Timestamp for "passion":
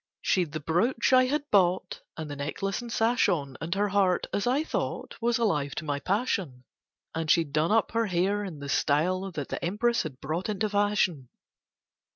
5.99-6.63